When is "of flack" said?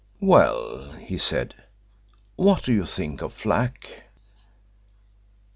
3.21-4.05